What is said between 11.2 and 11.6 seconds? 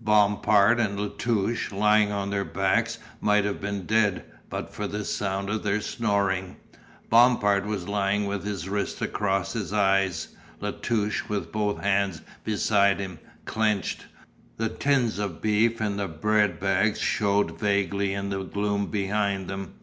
with